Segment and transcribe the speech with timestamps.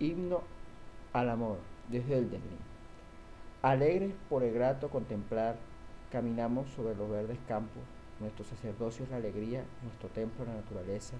[0.00, 0.42] Himno
[1.12, 2.60] al amor de Hölderlin.
[3.62, 5.56] Alegres por el grato contemplar,
[6.12, 7.82] caminamos sobre los verdes campos.
[8.20, 11.16] Nuestro sacerdocio es la alegría, nuestro templo la naturaleza.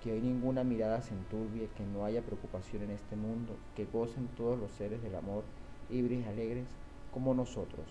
[0.00, 4.28] Que hoy ninguna mirada se enturbie, que no haya preocupación en este mundo, que gocen
[4.36, 5.42] todos los seres del amor,
[5.90, 6.68] libres y alegres
[7.12, 7.86] como nosotros.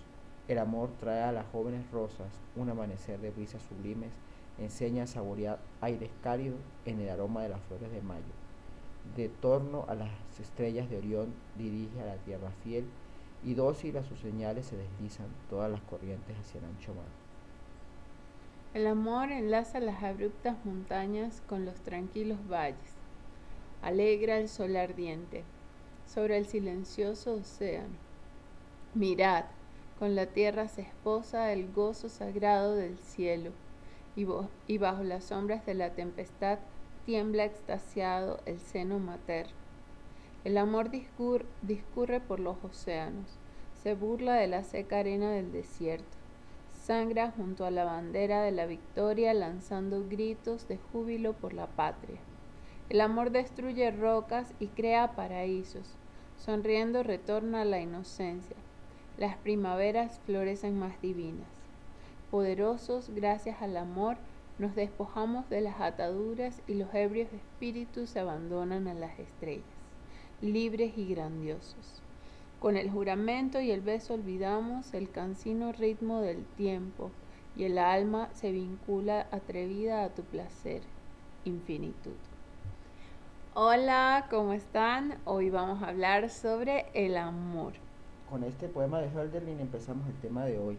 [0.47, 4.13] El amor trae a las jóvenes rosas un amanecer de brisas sublimes,
[4.57, 8.50] enseña a saborear aires cálidos en el aroma de las flores de mayo.
[9.15, 12.85] De torno a las estrellas de Orión dirige a la tierra fiel
[13.43, 17.05] y dócil a sus señales se deslizan todas las corrientes hacia el ancho mar.
[18.73, 22.95] El amor enlaza las abruptas montañas con los tranquilos valles.
[23.81, 25.43] Alegra el sol ardiente
[26.07, 27.97] sobre el silencioso océano.
[28.93, 29.45] Mirad,
[29.99, 33.51] con la tierra se esposa el gozo sagrado del cielo,
[34.15, 36.59] y, bajo las sombras de la tempestad
[37.05, 39.53] tiembla extasiado el seno materno.
[40.43, 43.37] El amor discurre por los océanos,
[43.83, 46.17] se burla de la seca arena del desierto,
[46.83, 52.19] sangra junto a la bandera de la victoria lanzando gritos de júbilo por la patria.
[52.89, 55.95] El amor destruye rocas y crea paraísos,
[56.37, 58.57] sonriendo retorna la inocencia
[59.21, 61.47] las primaveras florecen más divinas.
[62.31, 64.17] Poderosos, gracias al amor,
[64.61, 69.65] nos despojamos de las ataduras y los ebrios espíritus se abandonan a las estrellas,
[70.39, 72.03] libres y grandiosos.
[72.59, 77.09] Con el juramento y el beso olvidamos el cansino ritmo del tiempo
[77.57, 80.83] y el alma se vincula atrevida a tu placer,
[81.43, 82.11] infinitud.
[83.55, 85.17] Hola, ¿cómo están?
[85.25, 87.73] Hoy vamos a hablar sobre el amor
[88.31, 90.77] con este poema de Hölderlin empezamos el tema de hoy,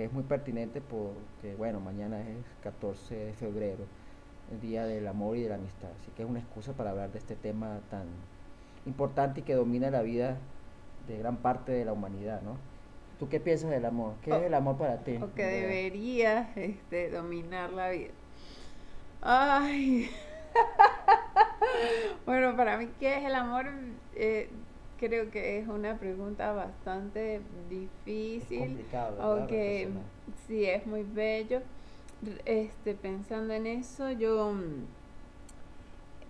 [0.00, 3.84] que es muy pertinente porque, bueno, mañana es 14 de febrero,
[4.50, 7.12] el Día del Amor y de la Amistad, así que es una excusa para hablar
[7.12, 8.06] de este tema tan
[8.86, 10.38] importante y que domina la vida
[11.06, 12.56] de gran parte de la humanidad, ¿no?
[13.18, 14.14] ¿Tú qué piensas del amor?
[14.22, 15.18] ¿Qué es el amor para ti?
[15.20, 18.12] O que debería este, dominar la vida.
[19.20, 20.10] Ay.
[22.24, 23.66] bueno, para mí, ¿qué es el amor?
[24.14, 24.48] Eh,
[25.00, 27.40] creo que es una pregunta bastante
[27.70, 28.84] difícil.
[29.18, 29.88] Aunque
[30.46, 31.62] sí es muy bello.
[32.44, 34.54] Este, pensando en eso, yo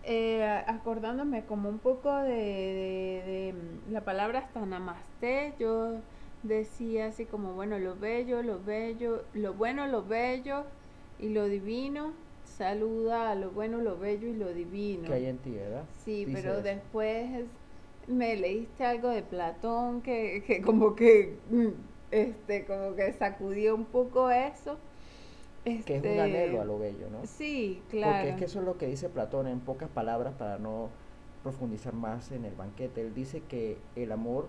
[0.04, 3.54] eh, acordándome como un poco de, de,
[3.90, 5.96] la palabra hasta namaste, yo
[6.44, 10.62] decía así como, bueno, lo bello, lo bello, lo bueno, lo bello
[11.18, 12.12] y lo divino
[12.44, 15.08] saluda a lo bueno, lo bello y lo divino.
[15.08, 15.84] Que hay en ti, ¿verdad?
[16.04, 17.46] Sí, pero después
[18.10, 21.68] me leíste algo de Platón que, que como que mm,
[22.10, 24.78] este como que sacudió un poco eso.
[25.64, 27.24] que es un este, anhelo a lo bello, ¿no?
[27.24, 28.12] Sí, claro.
[28.12, 30.88] Porque es que eso es lo que dice Platón en pocas palabras para no
[31.42, 33.00] profundizar más en el banquete.
[33.00, 34.48] Él dice que el amor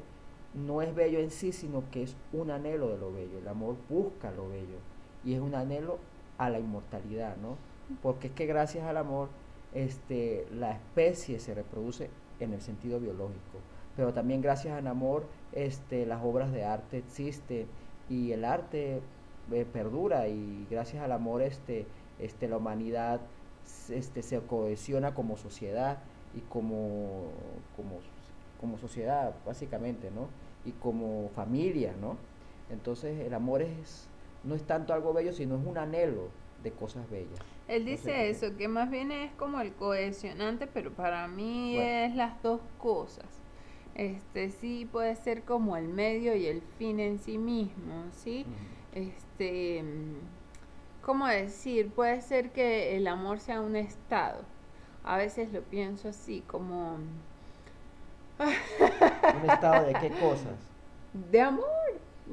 [0.53, 3.37] no es bello en sí, sino que es un anhelo de lo bello.
[3.37, 4.79] El amor busca lo bello
[5.23, 5.99] y es un anhelo
[6.37, 7.57] a la inmortalidad, ¿no?
[8.01, 9.29] Porque es que gracias al amor
[9.73, 12.09] este, la especie se reproduce
[12.45, 13.59] en el sentido biológico.
[13.95, 17.67] Pero también gracias al amor este, las obras de arte existen
[18.09, 19.01] y el arte
[19.51, 21.85] eh, perdura y gracias al amor este,
[22.19, 23.21] este, la humanidad
[23.89, 25.99] este, se cohesiona como sociedad
[26.33, 27.25] y como,
[27.75, 27.99] como,
[28.59, 30.27] como sociedad básicamente, ¿no?
[30.65, 32.17] Y como familia, ¿no?
[32.69, 34.07] Entonces el amor es,
[34.43, 36.29] no es tanto algo bello, sino es un anhelo
[36.63, 37.39] de cosas bellas.
[37.67, 42.41] Él dice eso, que más bien es como el cohesionante, pero para mí es las
[42.43, 43.25] dos cosas.
[43.95, 48.45] Este sí puede ser como el medio y el fin en sí mismo, ¿sí?
[48.93, 49.83] Este
[51.01, 51.89] ¿cómo decir?
[51.89, 54.43] Puede ser que el amor sea un estado.
[55.03, 56.99] A veces lo pienso así, como
[58.39, 60.55] ¿Un estado de qué cosas?
[61.31, 61.65] De amor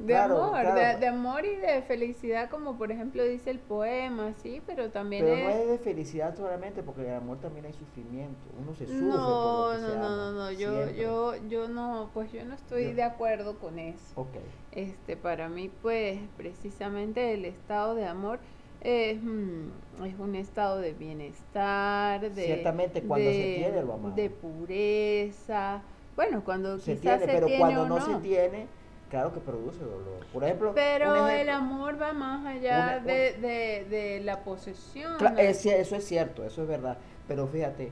[0.05, 4.89] de amor, De, amor y de felicidad, como por ejemplo dice el poema, sí, pero
[4.89, 8.85] también pero no es de felicidad solamente, porque el amor también hay sufrimiento, uno se
[8.85, 12.43] sufre no, por lo que no, no, no, no, yo, yo, yo no, pues yo
[12.45, 14.21] no estoy de acuerdo con eso.
[14.21, 14.41] Okay.
[14.71, 18.39] Este, para mí, pues, precisamente el estado de amor
[18.81, 22.45] es, mm, es un estado de bienestar, de...
[22.45, 24.15] Ciertamente cuando se tiene lo amado.
[24.15, 25.81] De pureza,
[26.15, 28.67] bueno, cuando se tiene, pero cuando no se tiene
[29.09, 30.25] claro que produce dolor.
[30.31, 35.17] Por ejemplo, pero el amor va más allá de, de, la posesión.
[35.37, 36.97] eso es cierto, eso es verdad.
[37.27, 37.91] Pero fíjate.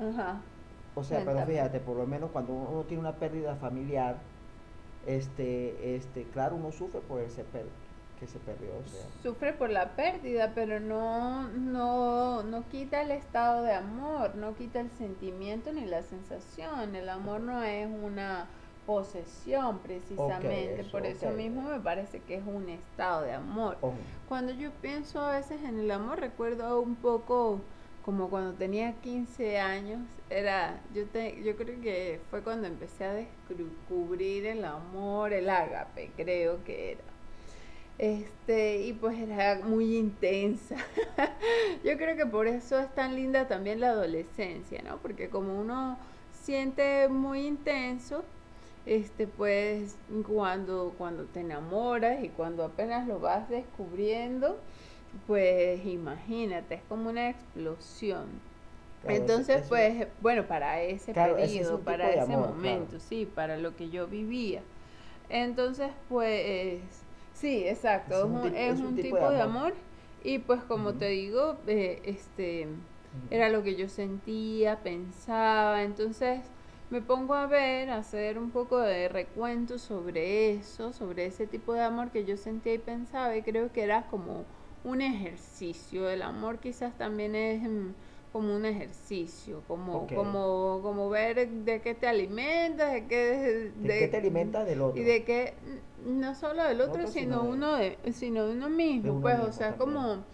[0.00, 0.40] Ajá.
[0.94, 4.16] O sea, pero fíjate, por lo menos cuando uno tiene una pérdida familiar,
[5.06, 7.44] este, este, claro, uno sufre por ese
[8.18, 8.70] que se perdió.
[8.70, 9.06] O sea.
[9.22, 14.80] Sufre por la pérdida, pero no, no, no quita el estado de amor, no quita
[14.80, 16.96] el sentimiento ni la sensación.
[16.96, 18.48] El amor no es una
[18.88, 23.76] posesión precisamente, por eso mismo me parece que es un estado de amor.
[24.30, 27.60] Cuando yo pienso a veces en el amor, recuerdo un poco
[28.02, 30.00] como cuando tenía 15 años,
[30.30, 36.10] era, yo, te, yo creo que fue cuando empecé a descubrir el amor, el ágape,
[36.16, 37.02] creo que era.
[37.98, 40.76] Este, y pues era muy intensa.
[41.84, 44.96] yo creo que por eso es tan linda también la adolescencia, ¿no?
[44.96, 45.98] Porque como uno
[46.32, 48.24] siente muy intenso,
[48.88, 49.96] este pues
[50.26, 54.58] cuando cuando te enamoras y cuando apenas lo vas descubriendo,
[55.26, 58.26] pues imagínate, es como una explosión.
[59.06, 64.62] Entonces, pues, bueno, para ese periodo, para ese momento, sí, para lo que yo vivía.
[65.28, 66.80] Entonces, pues,
[67.32, 68.14] sí, exacto,
[68.54, 69.74] es un, tipo, de, amor.
[70.24, 72.66] Y pues, como te digo, eh, este,
[73.30, 75.84] era lo que yo sentía, pensaba.
[75.84, 76.40] Entonces,
[76.90, 81.74] me pongo a ver, a hacer un poco de recuento sobre eso, sobre ese tipo
[81.74, 83.36] de amor que yo sentía y pensaba.
[83.36, 84.44] Y creo que era como
[84.84, 86.08] un ejercicio.
[86.08, 87.90] El amor quizás también es mm,
[88.32, 94.16] como un ejercicio, como, como, como ver de qué te alimentas, de qué, de, te
[94.16, 95.00] alimentas del otro.
[95.00, 95.54] Y de qué,
[96.06, 100.24] no solo del otro, sino, uno de, sino de uno mismo, pues, o sea, como,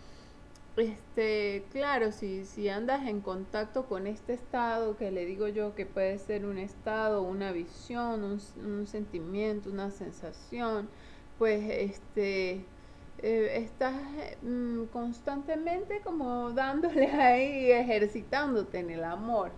[0.77, 5.87] este, claro, si, si andas en contacto con este estado, que le digo yo que
[5.87, 10.89] puede ser un estado, una visión, un, un sentimiento, una sensación,
[11.39, 12.65] pues, este,
[13.23, 13.95] eh, estás
[14.43, 19.51] mm, constantemente como dándole ahí, ejercitándote en el amor.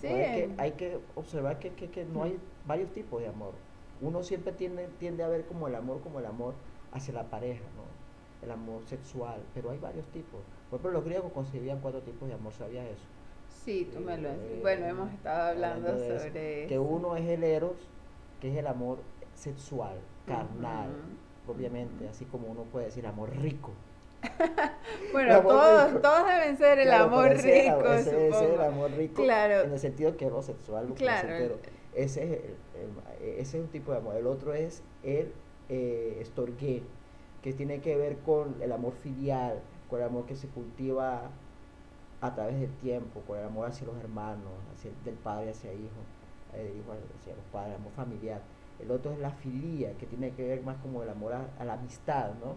[0.00, 0.08] ¿sí?
[0.08, 3.52] Hay, que, observar que, que, no hay varios tipos de amor.
[4.00, 6.54] Uno siempre tiende, tiende a ver como el amor como el amor
[6.92, 7.95] hacia la pareja, ¿no?
[8.42, 10.40] El amor sexual, pero hay varios tipos.
[10.70, 13.04] Por ejemplo, los griegos concebían cuatro tipos de amor, ¿sabías eso?
[13.64, 16.68] Sí, tú me lo eh, Bueno, hemos estado hablando, sobre eso.
[16.68, 17.76] Que uno es el eros,
[18.40, 18.98] que es el amor
[19.34, 20.90] sexual, carnal
[21.48, 23.72] obviamente, así como uno puede decir amor rico.
[25.12, 27.92] bueno, todos, todos deben ser el amor rico.
[27.92, 29.62] ese debe ser el amor rico claro.
[29.62, 30.92] en el sentido que es sexual.
[30.96, 31.58] Claro.
[31.94, 32.40] Ese es,
[33.20, 34.16] ese es un tipo de amor.
[34.16, 35.32] El otro es el
[35.68, 36.82] eh, estorgué,
[37.46, 41.30] que tiene que ver con el amor filial, con el amor que se cultiva
[42.20, 46.02] a través del tiempo, con el amor hacia los hermanos, hacia, del padre hacia hijo,
[46.54, 48.40] eh, hijo hacia los padres, el amor familiar
[48.80, 51.74] el otro es la filía, que tiene que ver más como el amor a, la
[51.74, 52.54] amistad, ¿no?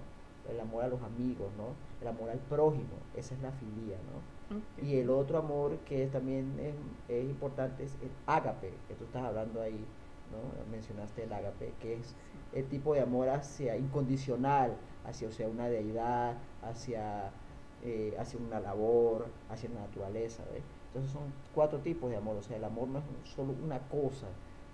[0.52, 1.76] El amor a los amigos, ¿no?
[2.02, 4.40] El amor al prójimo, esa es la filía, ¿no?
[4.84, 6.60] Y el otro amor que también
[7.08, 9.86] es, importante es el ágape, que tú estás hablando ahí,
[10.32, 10.72] ¿no?
[10.72, 12.16] Mencionaste el ágape, que es
[12.54, 17.32] el tipo de amor hacia incondicional, hacia o sea, una deidad, hacia,
[17.84, 20.64] eh, hacia una labor, hacia la naturaleza, ¿ves?
[20.88, 23.06] Entonces son cuatro tipos de amor, o sea, el amor no es
[23.36, 24.28] solo una cosa,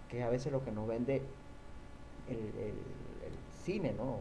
[0.10, 1.22] que es a veces lo que nos vende
[2.30, 2.74] el,
[3.63, 4.19] cine, ¿no?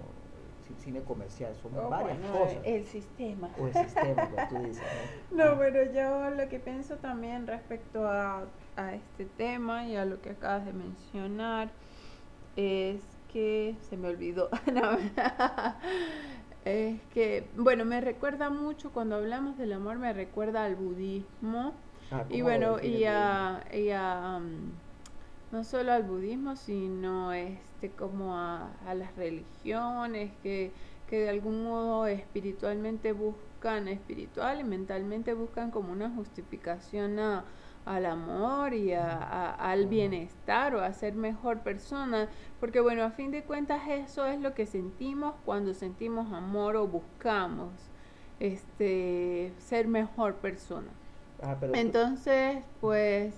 [0.69, 2.57] El cine comercial, son oh, varias cosas.
[2.65, 3.51] El sistema.
[3.61, 4.83] O el sistema, como tú dices.
[5.31, 5.45] ¿no?
[5.53, 8.45] no, pero yo lo que pienso también respecto a,
[8.77, 11.71] a este tema y a lo que acabas de mencionar
[12.57, 13.01] es
[13.33, 14.49] que se me olvidó.
[16.65, 21.73] es que, bueno, me recuerda mucho, cuando hablamos del amor, me recuerda al budismo.
[22.11, 24.71] Ah, y bueno, y a, y a um,
[25.51, 30.71] no solo al budismo, sino este como a, las religiones que,
[31.09, 37.45] que, de algún modo espiritualmente buscan, espiritual y mentalmente buscan como una justificación a,
[37.85, 42.29] al amor y a, al bienestar o a ser mejor persona,
[42.61, 46.87] porque bueno, a fin de cuentas eso es lo que sentimos cuando sentimos amor o
[46.89, 47.91] buscamos
[48.41, 50.89] este ser mejor persona.
[51.43, 53.35] Ah, Entonces, pues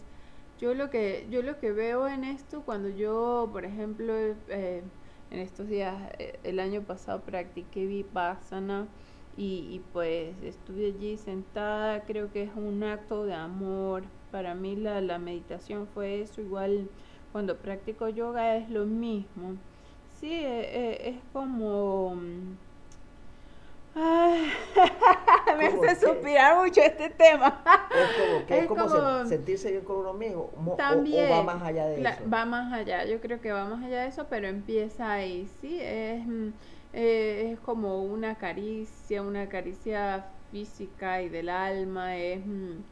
[0.58, 4.14] yo lo que, yo lo que veo en esto, cuando yo, por ejemplo,
[4.48, 4.82] eh,
[5.30, 8.88] en estos días, eh, el año pasado practiqué Vipassana
[9.36, 14.04] y, y pues estuve allí sentada, creo que es un acto de amor.
[14.30, 16.88] Para mí la, la meditación fue eso, igual
[17.32, 19.56] cuando practico yoga es lo mismo.
[20.20, 22.56] Sí, eh, es como mm,
[25.56, 27.62] me hace suspirar mucho este tema.
[28.48, 30.50] Es como, sentirse bien con uno mismo.
[30.76, 32.30] También, o, va más allá de eso.
[32.32, 35.78] Va más allá, yo creo que va más allá de eso, pero empieza ahí, sí.
[35.80, 36.48] Es, mm,
[36.96, 42.16] eh, es como una caricia, una caricia física y del alma.
[42.16, 42.44] Es.
[42.46, 42.82] Mm,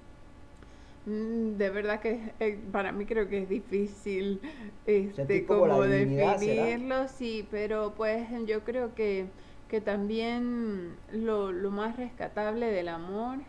[1.07, 4.41] mm, de verdad que eh, para mí creo que es difícil
[4.87, 9.27] este como, definirlo, sí, pero pues yo creo que
[9.69, 13.41] que también lo, lo más rescatable del amor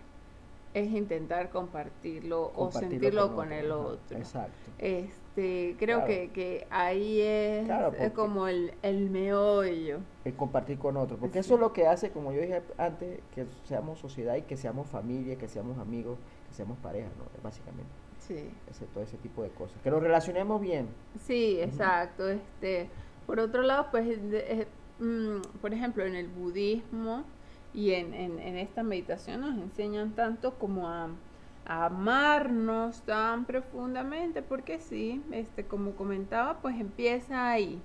[0.76, 4.18] es intentar compartirlo, o sentirlo con, el otro.
[4.18, 4.72] Exacto.
[4.78, 10.02] Este, creo que, que ahí es, es como el, el, meollo.
[10.26, 13.46] El compartir con otro, porque eso es lo que hace, como yo dije antes, que
[13.64, 17.24] seamos sociedad y que seamos familia, que seamos amigos, que seamos pareja, ¿no?
[17.42, 17.90] Básicamente.
[18.20, 18.50] Sí.
[18.70, 19.82] Ese, todo ese tipo de cosas.
[19.82, 20.90] Que nos relacionemos bien.
[21.22, 22.28] Sí, exacto.
[22.28, 22.90] Este,
[23.26, 24.20] por otro lado, pues,
[25.00, 27.24] mm, por ejemplo, en el budismo,
[27.76, 31.10] y en, en, en esta meditación nos enseñan tanto como a,
[31.66, 37.82] amarnos tan profundamente, porque sí, este, como comentaba, pues empieza ahí.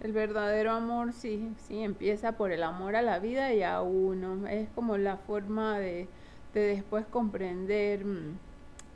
[0.00, 4.46] El verdadero amor sí, sí, empieza por el amor a la vida y a uno.
[4.46, 6.06] Es como la forma de,
[6.54, 8.38] de después comprender, mm,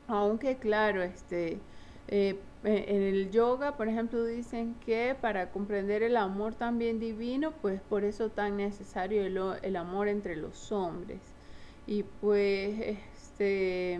[0.07, 1.59] aunque claro, este,
[2.07, 7.81] eh, en el yoga, por ejemplo, dicen que para comprender el amor también divino, pues
[7.81, 9.25] por eso tan necesario
[9.61, 11.19] el, amor entre los hombres.
[11.87, 13.99] Y pues, este,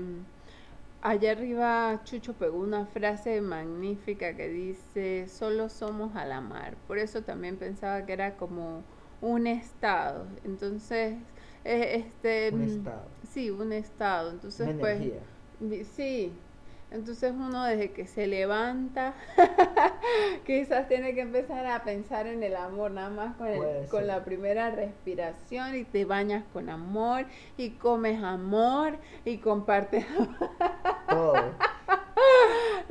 [1.01, 6.77] allá arriba Chucho pegó una frase magnífica que dice, solo somos al amar.
[6.87, 8.81] Por eso también pensaba que era como
[9.21, 10.25] un estado.
[10.45, 11.15] Entonces,
[11.65, 12.55] eh, este...
[12.55, 13.07] Un estado.
[13.29, 14.31] Sí, un estado.
[14.31, 15.01] Entonces, pues...
[15.95, 16.33] Sí,
[16.93, 19.15] entonces uno desde que se levanta,
[20.45, 23.49] quizás tiene que empezar a pensar en el amor, nada más con,
[23.89, 27.25] con la primera respiración y te bañas con amor
[27.57, 30.05] y comes amor y compartes
[31.09, 31.55] todo.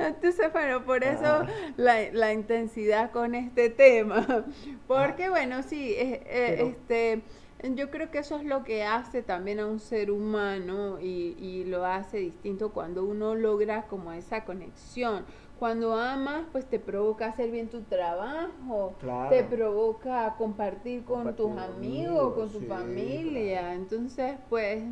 [0.07, 1.45] Entonces, bueno, por eso
[1.77, 4.45] la, la, intensidad con este tema.
[4.87, 7.23] Porque, bueno, sí, este
[7.71, 11.63] yo creo que eso es lo que hace también a un ser humano y, y,
[11.63, 15.25] lo hace distinto cuando uno logra como esa conexión.
[15.59, 18.95] Cuando amas, pues te provoca hacer bien tu trabajo,
[19.29, 23.73] te provoca compartir con tus amigos, con tu familia.
[23.73, 24.83] Entonces, pues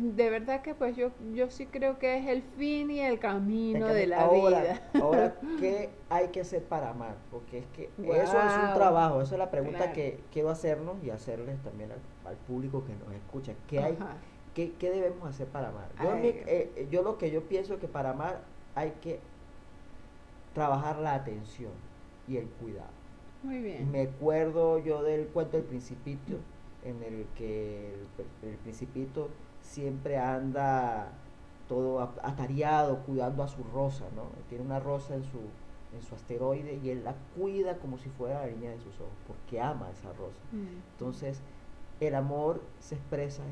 [0.00, 3.88] de verdad que pues yo, yo sí creo que es el fin y el camino
[3.88, 4.88] de la vida.
[4.94, 7.16] Ahora, ¿qué hay que hacer para amar?
[7.30, 11.10] Porque es que eso es un trabajo, esa es la pregunta que quiero hacernos y
[11.10, 13.52] hacerles también al, público que nos escucha.
[13.68, 13.98] ¿Qué, hay,
[14.54, 15.90] qué, qué, debemos hacer para amar?
[16.02, 18.40] Yo, eh, yo lo que yo pienso que para amar
[18.74, 19.20] hay que
[20.54, 21.72] trabajar la atención
[22.26, 22.90] y el cuidado.
[23.42, 23.90] Muy bien.
[23.90, 26.38] Me acuerdo yo del cuento del principito,
[26.82, 27.92] en el que
[28.42, 29.28] el, el principito
[29.62, 31.12] siempre anda
[31.68, 34.24] todo atareado, cuidando a su rosa, ¿no?
[34.48, 35.38] Tiene una rosa en su,
[35.94, 39.14] en su asteroide y él la cuida como si fuera la niña de sus ojos,
[39.26, 40.42] porque ama esa rosa.
[40.52, 40.82] Mm.
[40.92, 41.40] Entonces,
[42.00, 43.42] el amor se expresa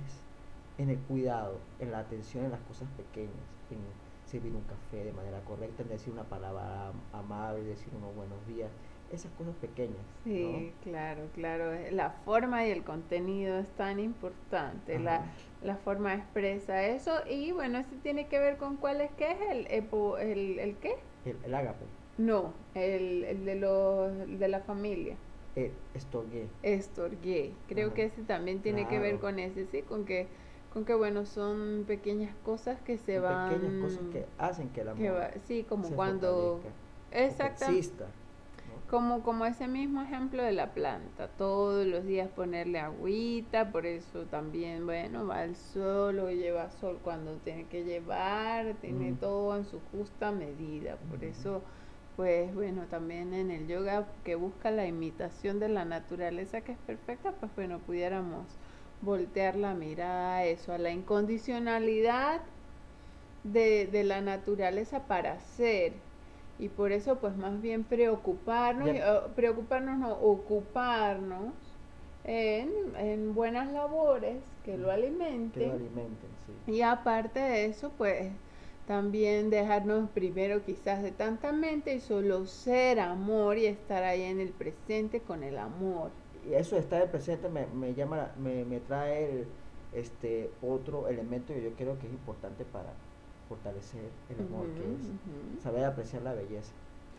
[0.76, 3.31] en el cuidado, en la atención en las cosas pequeñas,
[3.71, 3.79] en
[4.26, 8.71] servir un café de manera correcta, en decir una palabra amable, decir unos buenos días,
[9.12, 9.99] esas cosas pequeñas.
[10.25, 11.73] Sí, claro, claro.
[11.90, 14.99] La forma y el contenido es tan importante.
[14.99, 15.25] La,
[15.62, 17.12] la, forma expresa eso.
[17.29, 20.95] Y bueno, eso tiene que ver con cuál es que es el, el, el, qué?
[21.25, 21.85] El, el ágape.
[22.19, 25.17] No, el, el de los de la familia.
[25.57, 26.47] El estorgué.
[26.62, 27.52] Estorgué.
[27.69, 30.29] Creo que ese también tiene que ver con ese, sí, con que
[30.73, 34.90] con que bueno son pequeñas cosas que se van pequeñas cosas que hacen que el
[34.90, 36.61] amor sí como cuando
[37.11, 38.05] exactamente
[38.90, 44.25] como, como ese mismo ejemplo de la planta, todos los días ponerle agüita, por eso
[44.25, 49.64] también, bueno, va al sol o lleva sol cuando tiene que llevar, tiene todo en
[49.64, 51.62] su justa medida, por eso,
[52.16, 56.78] pues bueno, también en el yoga que busca la imitación de la naturaleza que es
[56.78, 58.44] perfecta, pues bueno, pudiéramos
[59.02, 62.40] voltear la mirada a eso, a la incondicionalidad
[63.44, 65.92] de, de la naturaleza para ser
[66.61, 68.90] y por eso pues más bien preocuparnos,
[69.35, 71.55] preocuparnos no, ocuparnos
[72.25, 75.50] en, en, buenas labores que lo alimenten.
[75.50, 76.73] Que lo alimenten sí.
[76.73, 78.31] Y aparte de eso pues
[78.87, 84.38] también dejarnos primero quizás de tanta mente y solo ser amor y estar ahí en
[84.40, 86.11] el presente con el amor.
[86.49, 89.47] Y eso de estar en el presente me, me llama, me, me trae el,
[89.93, 92.93] este otro elemento que yo creo que es importante para,
[93.50, 96.71] fortalecer el amor, que es saber apreciar la belleza,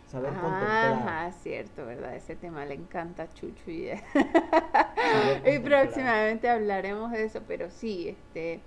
[0.08, 0.94] saber contemplar.
[0.94, 2.16] Ajá, cierto, ¿verdad?
[2.16, 3.90] Ese tema le encanta a Chucho y,
[5.46, 8.62] y próximamente hablaremos de eso, pero sí, este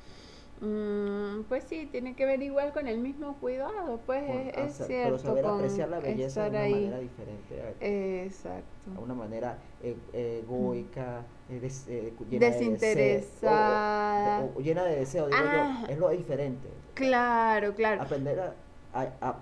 [0.60, 4.22] Mm, pues sí, tiene que ver igual con el mismo cuidado, pues
[4.56, 4.88] es, cierto.
[4.88, 8.24] Pero saber apreciar la belleza de una manera diferente.
[8.24, 8.90] Exacto.
[8.90, 9.96] De una manera e,
[10.42, 14.38] egoica, eh, eh, llena desinteresada.
[14.38, 15.86] De deseo, o, llena de deseo, digo yo, ah.
[15.88, 16.68] es lo diferente.
[16.94, 18.02] Claro, claro.
[18.02, 18.54] Aprender a,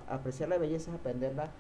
[0.09, 1.51] apreciar la belleza es aprenderla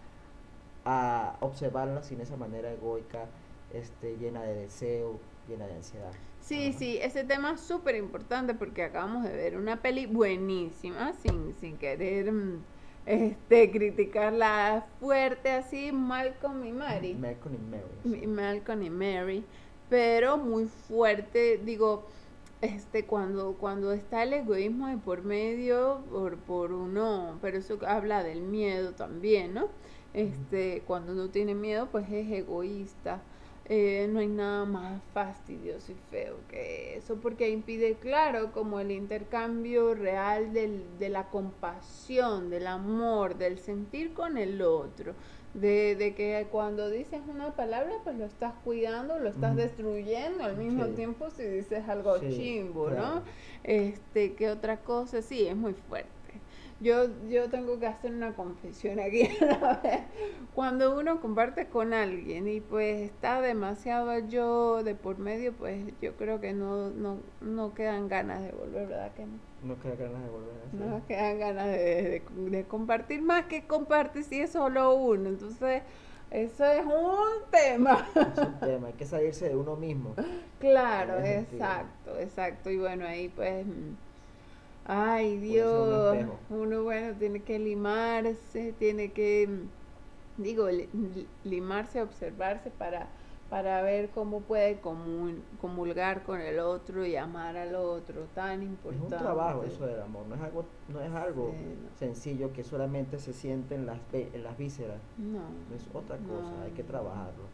[0.85, 3.27] a observarla sin esa manera egoica,
[3.73, 6.19] este, llena de deseo, llena de ansiedad.
[6.41, 6.73] Sí, Ajá.
[6.73, 11.79] sí, ese tema es súper importante porque acabamos de ver una peli buenísima, sin, sin
[11.79, 12.65] querer mm,
[13.07, 17.15] este, criticarla fuerte así, Malcolm y Mary.
[17.15, 18.03] Malcolm y Mary.
[18.03, 18.27] Sí.
[18.27, 19.47] Malcolm y Mary,
[19.89, 22.09] pero muy fuerte, digo,
[22.61, 28.23] este cuando cuando está el egoísmo de por medio por, por uno, pero eso habla
[28.23, 29.69] del miedo también, ¿no?
[30.15, 33.23] Este, cuando uno tiene miedo, pues es egoísta.
[33.65, 38.91] Eh, no hay nada más fastidioso y feo que eso, porque impide, claro, como el
[38.91, 45.15] intercambio real del, de la compasión, del amor, del sentir con el otro,
[45.55, 50.57] de, de que cuando dices una palabra, pues lo estás cuidando, lo estás destruyendo al
[50.57, 50.93] mismo Sí.
[50.97, 53.03] tiempo si dices algo Sí, chimbo, claro.
[53.17, 53.23] ¿no?
[53.63, 55.23] Este, ¿qué otra cosa?
[55.23, 56.22] Sí, es muy fuerte.
[56.83, 59.29] Yo, yo tengo que hacer una confesión aquí.
[60.55, 66.15] Cuando uno comparte con alguien y pues está demasiado yo de por medio, pues yo
[66.17, 69.39] creo que no, no, no quedan ganas de volver, ¿verdad que no?
[69.63, 70.53] No queda ganas de volver.
[70.73, 71.79] No quedan ganas de,
[72.37, 75.29] de- de compartir más que compartir si es solo uno.
[75.29, 75.83] Entonces,
[76.31, 78.07] eso es un tema.
[78.17, 80.15] Es un tema, hay que salirse de uno mismo.
[80.59, 81.41] Claro, sentido.
[81.43, 82.71] exacto, exacto.
[82.71, 83.67] Y bueno, ahí pues,
[84.85, 86.17] ay Dios,
[86.51, 93.07] uno bueno tiene que limarse, tiene que, mm, digo, li- li- limarse, observarse para,
[93.51, 98.69] para ver cómo puede comun- comulgar con el otro y amar al otro, tan Es
[98.69, 99.15] importante.
[99.15, 101.99] un trabajo eso del amor, no es algo, no es algo Sí, no.
[101.99, 105.01] sencillo que solamente se siente en las, en las vísceras.
[105.19, 105.41] No,
[105.77, 107.45] Es otra cosa, no, hay que trabajarlo.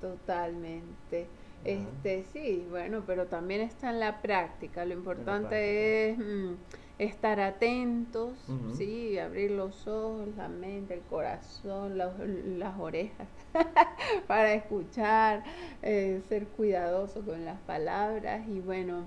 [0.00, 1.26] Totalmente.
[1.64, 4.84] Este, sí, bueno, pero también está en la práctica.
[4.84, 5.58] Lo importante práctica.
[5.58, 6.54] es mm,
[6.98, 8.38] estar atentos,
[8.76, 12.14] sí, abrir los ojos, la mente, el corazón, la-
[12.58, 13.28] las orejas
[14.26, 15.44] para escuchar,
[15.82, 19.06] eh, ser cuidadoso con las palabras y bueno,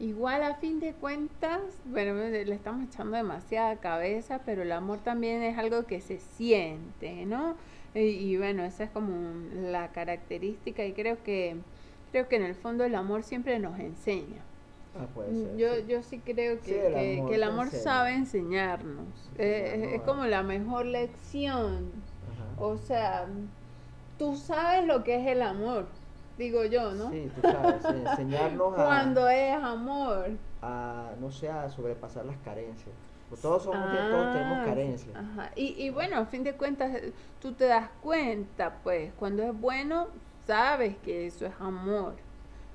[0.00, 5.42] igual a fin de cuentas, bueno, le estamos echando demasiada cabeza, pero el amor también
[5.42, 7.56] es algo que se siente, ¿no?
[7.94, 9.14] Y, y bueno, esa es como
[9.54, 11.56] la característica y creo que
[12.14, 14.40] creo que en el fondo el amor siempre nos enseña.
[14.96, 15.56] Ah, puede ser.
[15.56, 15.84] Yo, sí.
[15.88, 17.82] yo sí creo que, Sí, el que- amor que el amor enseña.
[17.82, 19.06] sabe enseñarnos.
[19.30, 21.90] Sí, Eh, es- como la mejor lección.
[22.32, 22.64] Ajá.
[22.64, 23.26] O sea,
[24.16, 25.86] tú sabes lo que es el amor,
[26.38, 27.10] digo yo, ¿no?
[27.10, 30.30] Sí, tú sabes, enseñarnos a, Cuando es amor.
[30.62, 32.94] a, no sé, a sobrepasar las carencias.
[33.28, 35.16] Pues todos somos, todos tenemos Ah, carencias.
[35.16, 35.50] Ajá.
[35.56, 36.92] Y, y bueno, a fin de cuentas,
[37.40, 40.06] tú te das cuenta, pues, cuando es bueno,
[40.46, 42.14] sabes que eso es amor.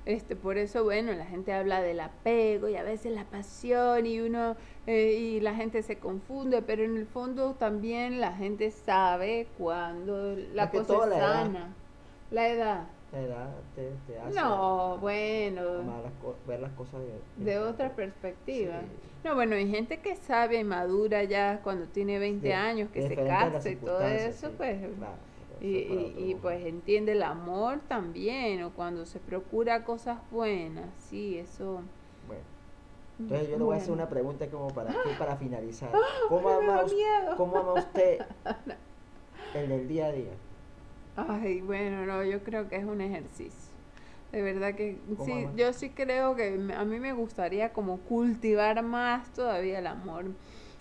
[0.06, 4.20] Este, por eso, bueno, la gente habla del apego y a veces la pasión y
[4.20, 4.56] uno,
[4.86, 10.36] eh, y la gente se confunde, pero en el fondo también la gente sabe cuando
[10.54, 11.32] la cosa es la edad.
[11.44, 11.74] sana.
[12.30, 12.84] La edad.
[13.12, 17.00] La edad te, te hace No, bueno, las ver las cosas
[17.36, 18.80] de, de otra perspectiva.
[18.80, 18.86] Sí.
[19.24, 23.06] No, bueno, hay gente que sabe y madura ya cuando tiene 20 De- años, que
[23.06, 25.12] se casa y todo eso, sí, pues, claro,
[25.60, 31.82] y, pues entiende el amor también, o cuando se procura cosas buenas, sí, eso.
[32.26, 32.44] Bueno,
[33.18, 35.92] entonces yo le voy a hacer una pregunta como para, aquí para finalizar.
[36.28, 37.36] ¿Cómo me da ama.
[37.36, 38.24] ¿Cómo ama usted
[39.54, 40.32] el del día a día?
[41.16, 43.70] Ay, bueno, no, yo creo que es un ejercicio.
[44.32, 48.82] De verdad que ¿Cómo sí, yo sí creo que a mí me gustaría como cultivar
[48.82, 50.26] más todavía el amor.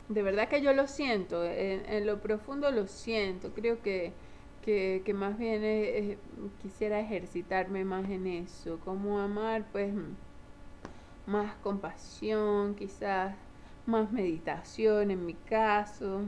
[0.08, 3.52] De verdad que yo lo siento, en, en lo profundo lo siento.
[3.54, 4.14] Creo que,
[4.62, 6.20] que, que más bien eh,
[6.62, 8.80] quisiera ejercitarme más en eso.
[8.80, 9.94] Como amar, pues,
[11.26, 13.36] más compasión, quizás
[13.86, 16.22] más meditación en mi caso,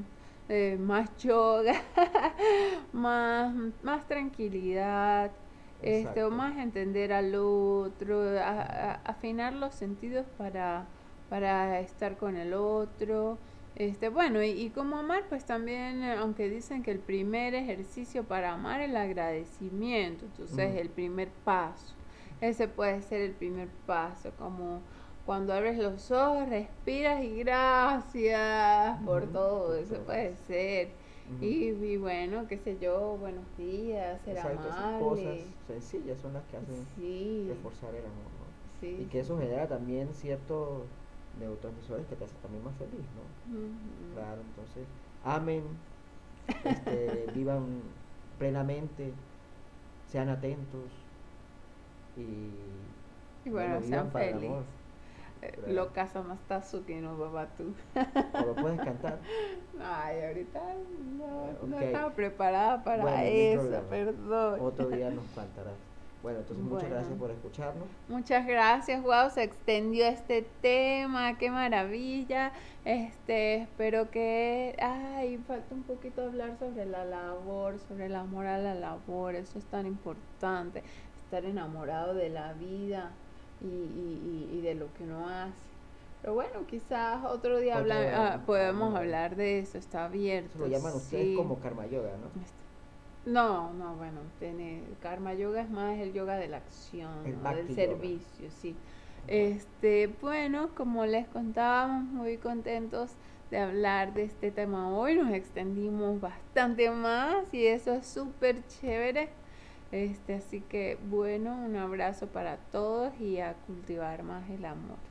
[0.49, 1.73] eh, más yoga,
[2.93, 5.31] más, más tranquilidad,
[5.81, 10.87] este, o más entender al otro, a- a- afinar los sentidos para,
[11.29, 13.39] para estar con el otro.
[13.75, 18.23] Este, bueno, y, y como amar, pues también, eh, aunque dicen que el primer ejercicio
[18.25, 20.77] para amar es el agradecimiento, entonces Mm.
[20.77, 21.95] el primer paso,
[22.41, 24.81] ese puede ser el primer paso, como
[25.25, 30.89] cuando abres los ojos, respiras y gracias por todo, eso puede ser.
[31.39, 34.99] Y, y bueno, qué sé yo, buenos días, ser Exacto, esas amable.
[34.99, 38.45] cosas sencillas son las que hacen Sí, reforzar el amor, ¿no?
[38.79, 38.97] sí.
[38.99, 40.13] Y que eso genera también
[41.37, 44.15] ciertos neurotransmisores que te hacen también más feliz, ¿no?
[44.15, 44.87] Claro, entonces,
[45.23, 45.63] amen,
[46.63, 47.81] este, vivan
[48.39, 49.13] plenamente,
[50.07, 50.89] sean atentos
[52.17, 52.49] y,
[53.45, 54.49] Y bueno, vivan sean para el felices.
[54.51, 54.63] amor.
[55.41, 55.73] Eh, Claro.
[55.73, 57.73] Lo casa más tazo que no baba tú.
[58.33, 59.17] O lo puedes cantar.
[59.83, 60.61] Ay, ahorita
[61.17, 64.59] no, no estaba preparada para Bueno, eso, perdón.
[64.61, 65.73] Otro día nos cantarás.
[66.23, 67.87] Bueno, entonces muchas gracias por escucharnos.
[68.07, 72.51] Muchas gracias, wow, se extendió este tema, qué maravilla.
[72.85, 78.59] Este, espero que, ay, falta un poquito hablar sobre la labor, sobre el amor a
[78.59, 80.83] la labor, eso es tan importante,
[81.23, 83.11] estar enamorado de la vida
[83.61, 85.71] y, y, y, de lo que uno hace.
[86.21, 87.83] Pero bueno, quizás otro día
[88.15, 90.59] ah, podemos hablar de eso, está abierto.
[90.59, 92.60] Lo llaman ustedes como karma yoga, ¿no?
[93.25, 98.49] No, no, bueno, tiene, karma yoga es más el yoga de la acción, del servicio,
[98.49, 98.75] sí.
[99.27, 103.11] Este, bueno, como les contábamos, muy contentos
[103.51, 105.15] de hablar de este tema hoy.
[105.15, 109.29] Nos extendimos bastante más y eso es súper chévere.
[109.91, 115.10] Este, así que bueno, un abrazo para todos y a cultivar más el amor.